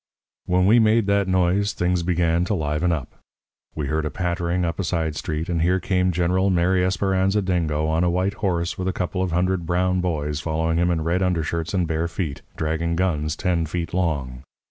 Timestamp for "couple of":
8.93-9.31